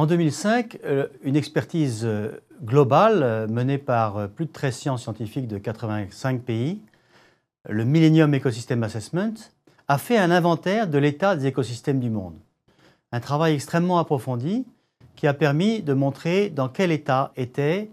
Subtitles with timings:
[0.00, 2.30] En 2005, euh, une expertise euh,
[2.64, 6.80] globale euh, menée par plus de 13 sciences scientifiques de 85 pays,
[7.68, 9.34] le Millennium Ecosystem Assessment,
[9.88, 12.32] a fait un inventaire de l'état des écosystèmes du monde.
[13.12, 14.64] Un travail extrêmement approfondi
[15.16, 17.90] qui a permis de montrer dans quel état étaient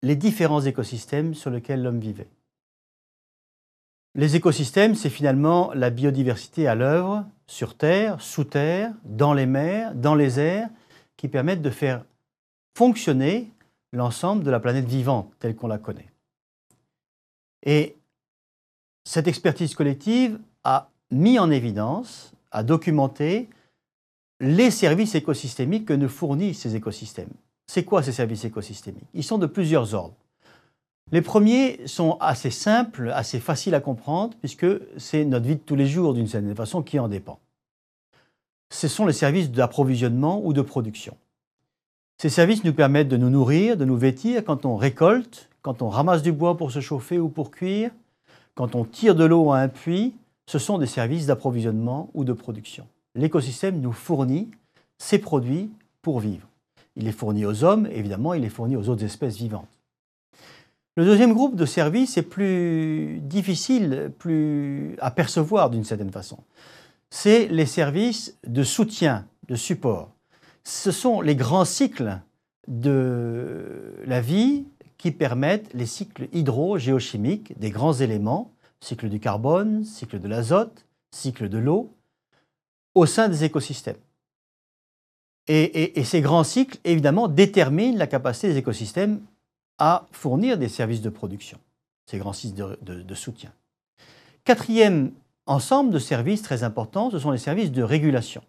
[0.00, 2.30] les différents écosystèmes sur lesquels l'homme vivait.
[4.14, 9.94] Les écosystèmes, c'est finalement la biodiversité à l'œuvre sur Terre, sous Terre, dans les mers,
[9.94, 10.70] dans les airs,
[11.22, 12.04] qui permettent de faire
[12.76, 13.48] fonctionner
[13.92, 16.10] l'ensemble de la planète vivante telle qu'on la connaît.
[17.64, 17.96] Et
[19.04, 23.48] cette expertise collective a mis en évidence, a documenté
[24.40, 27.30] les services écosystémiques que nous fournissent ces écosystèmes.
[27.68, 29.06] C'est quoi ces services écosystémiques?
[29.14, 30.16] Ils sont de plusieurs ordres.
[31.12, 35.76] Les premiers sont assez simples, assez faciles à comprendre, puisque c'est notre vie de tous
[35.76, 37.38] les jours, d'une certaine façon, qui en dépend.
[38.70, 41.16] Ce sont les services d'approvisionnement ou de production.
[42.22, 45.88] Ces services nous permettent de nous nourrir, de nous vêtir quand on récolte, quand on
[45.88, 47.90] ramasse du bois pour se chauffer ou pour cuire,
[48.54, 50.14] quand on tire de l'eau à un puits.
[50.46, 52.86] Ce sont des services d'approvisionnement ou de production.
[53.16, 54.52] L'écosystème nous fournit
[54.98, 56.46] ces produits pour vivre.
[56.94, 59.80] Il est fourni aux hommes, évidemment, il est fourni aux autres espèces vivantes.
[60.96, 66.38] Le deuxième groupe de services est plus difficile, plus à percevoir d'une certaine façon.
[67.10, 70.12] C'est les services de soutien, de support.
[70.64, 72.20] Ce sont les grands cycles
[72.68, 74.64] de la vie
[74.98, 81.48] qui permettent les cycles hydro-géochimiques des grands éléments, cycle du carbone, cycle de l'azote, cycle
[81.48, 81.92] de l'eau,
[82.94, 83.96] au sein des écosystèmes.
[85.48, 89.20] Et, ces grands cycles, évidemment, déterminent la capacité des écosystèmes
[89.78, 91.58] à fournir des services de production,
[92.06, 93.52] ces grands cycles de, de soutien.
[94.44, 95.10] Quatrième
[95.46, 98.42] ensemble de services très importants, ce sont les services de régulation.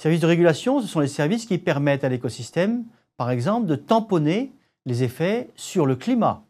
[0.00, 2.84] Services de régulation, ce sont les services qui permettent à l'écosystème,
[3.18, 4.50] par exemple, de tamponner
[4.86, 6.42] les effets sur le climat,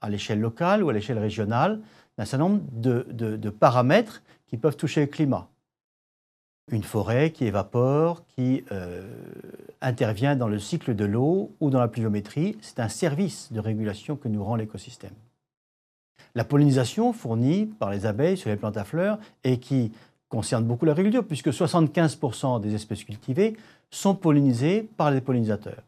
[0.00, 1.80] à l'échelle locale ou à l'échelle régionale,
[2.16, 5.48] d'un certain nombre de, de, paramètres qui peuvent toucher le climat
[6.72, 9.08] une forêt qui évapore, qui euh,
[9.80, 12.58] intervient dans le cycle de l'eau ou dans la pluviométrie.
[12.60, 15.14] C'est un service de régulation que nous rend l'écosystème.
[16.34, 19.92] La pollinisation fournie par les abeilles sur les plantes à fleurs et qui
[20.28, 23.56] concerne beaucoup l'agriculture, puisque 75% des espèces cultivées
[23.90, 25.82] sont pollinisées par les pollinisateurs.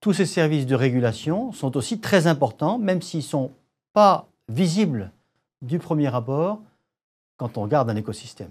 [0.00, 3.50] Tous ces services de régulation sont aussi très importants, même s'ils ne sont
[3.92, 5.10] pas visibles
[5.60, 6.60] du premier abord
[7.36, 8.50] quand on regarde un écosystème.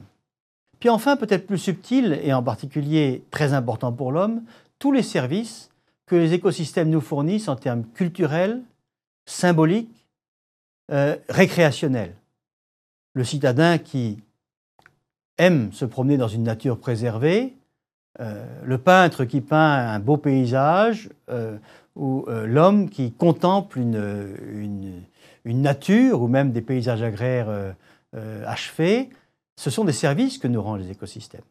[0.79, 4.43] Puis enfin, peut-être plus subtil, et en particulier très important pour l'homme,
[4.79, 5.69] tous les services
[6.05, 8.61] que les écosystèmes nous fournissent en termes culturels,
[9.25, 10.05] symboliques,
[10.91, 12.15] euh, récréationnels.
[13.13, 14.19] Le citadin qui
[15.41, 17.55] aime se promener dans une nature préservée,
[18.19, 21.57] euh, le peintre qui peint un beau paysage, euh,
[21.95, 25.03] ou l'homme qui contemple une,
[25.43, 27.49] une, nature, ou même des paysages agraires
[28.45, 29.09] achevés,
[29.57, 31.43] ce sont des services que nous rendent les écosystèmes.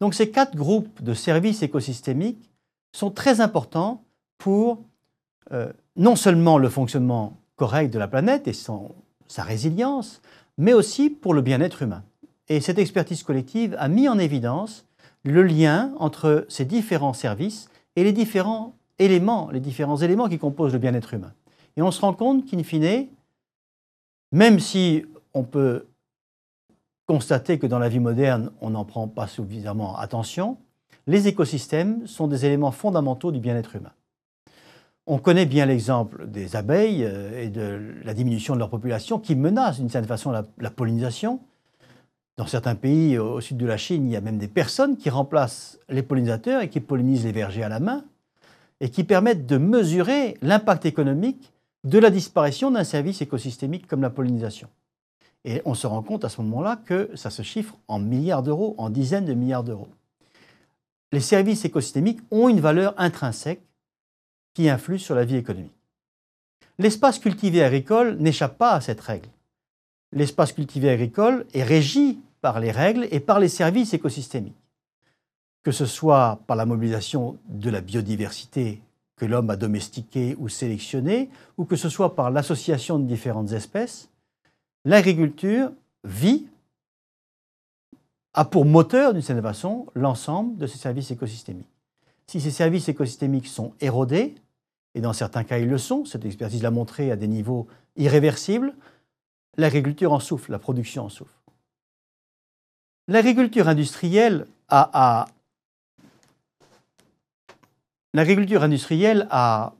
[0.00, 2.50] Donc ces quatre groupes de services écosystémiques
[2.92, 4.04] sont très importants
[4.38, 4.82] pour
[5.52, 10.22] euh, non seulement le fonctionnement correct de la planète et sa résilience,
[10.56, 12.02] mais aussi pour le bien-être humain.
[12.50, 14.84] Et cette expertise collective a mis en évidence
[15.22, 20.72] le lien entre ces différents services et les différents éléments, les différents éléments qui composent
[20.72, 21.32] le bien-être humain.
[21.76, 23.06] Et on se rend compte qu'in fine,
[24.32, 25.86] même si on peut
[27.06, 30.58] constater que dans la vie moderne, on n'en prend pas suffisamment attention,
[31.06, 33.92] les écosystèmes sont des éléments fondamentaux du bien-être humain.
[35.06, 39.34] On connaît bien l'exemple des abeilles euh, et de la diminution de leur population qui
[39.34, 41.40] menace d'une certaine façon la, pollinisation.
[42.40, 45.10] Dans certains pays au sud de la Chine, il y a même des personnes qui
[45.10, 48.02] remplacent les pollinisateurs et qui pollinisent les vergers à la main
[48.80, 51.52] et qui permettent de mesurer l'impact économique
[51.84, 54.70] de la disparition d'un service écosystémique comme la pollinisation.
[55.44, 58.74] Et on se rend compte à ce moment-là que ça se chiffre en milliards d'euros,
[58.78, 59.88] en dizaines de milliards d'euros.
[61.12, 63.60] Les services écosystémiques ont une valeur intrinsèque
[64.54, 65.76] qui influe sur la vie économique.
[66.78, 69.28] L'espace cultivé agricole n'échappe pas à cette règle.
[70.12, 74.56] L'espace cultivé agricole est régi par les règles et par les services écosystémiques.
[75.62, 78.80] Que ce soit par la mobilisation de la biodiversité
[79.20, 81.28] que l'homme a domestiquée ou sélectionnée,
[81.58, 84.08] ou que ce soit par l'association de différentes espèces,
[84.86, 85.70] l'agriculture
[86.04, 86.46] vit,
[88.32, 91.68] a pour moteur, d'une certaine façon, l'ensemble de ces services écosystémiques.
[92.28, 94.36] Si ces services écosystémiques sont érodés,
[94.94, 97.66] et dans certains cas ils le sont, cette expertise l'a montré à des niveaux
[97.96, 98.74] irréversibles,
[99.58, 101.39] l'agriculture en souffre, la production en souffre.
[103.10, 105.26] L'agriculture industrielle a,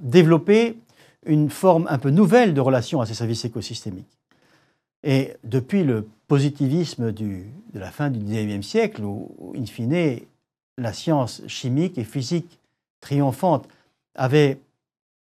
[0.00, 0.76] développé
[1.24, 4.18] une forme un peu nouvelle de relation à ces services écosystémiques.
[5.04, 7.44] Et depuis le positivisme de
[7.74, 10.18] la fin du XIXe siècle, où, in fine,
[10.76, 12.58] la science chimique et physique
[13.00, 13.68] triomphante
[14.16, 14.58] avait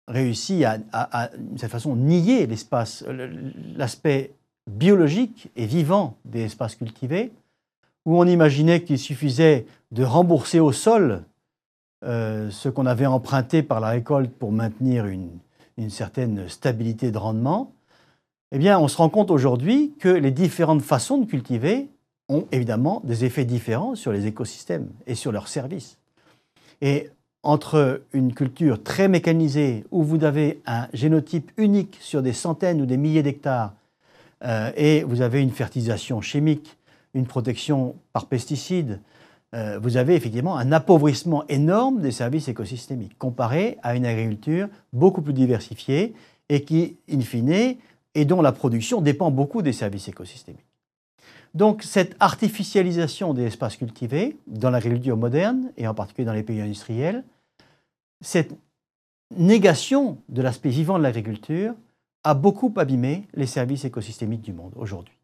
[0.06, 2.48] réussi à, de cette façon, nier
[3.74, 4.30] l'aspect
[4.68, 7.32] biologique et vivant des espaces cultivés,
[8.06, 11.24] où on imaginait qu'il suffisait de rembourser au sol
[12.02, 15.30] euh, ce qu'on avait emprunté par la récolte pour maintenir une,
[15.88, 17.72] certaine stabilité de rendement,
[18.52, 21.88] eh bien, on se rend compte aujourd'hui que les différentes façons de cultiver
[22.28, 25.96] ont évidemment des effets différents sur les écosystèmes et sur leurs services.
[26.82, 27.08] Et
[27.42, 32.86] entre une culture très mécanisée, où vous avez un génotype unique sur des centaines ou
[32.86, 33.72] des milliers d'hectares,
[34.44, 36.76] euh, et vous avez une fertilisation chimique,
[37.14, 39.00] une protection par pesticides,
[39.54, 45.22] euh, vous avez effectivement un appauvrissement énorme des services écosystémiques, comparé à une agriculture beaucoup
[45.22, 46.14] plus diversifiée
[46.48, 47.76] et qui, in fine,
[48.14, 50.64] et dont la production dépend beaucoup des services écosystémiques.
[51.54, 56.60] Donc cette artificialisation des espaces cultivés dans l'agriculture moderne, et en particulier dans les pays
[56.60, 57.24] industriels,
[58.20, 58.54] cette
[59.36, 61.74] négation de l'aspect vivant de l'agriculture
[62.22, 65.14] a beaucoup abîmé les services écosystémiques du monde aujourd'hui.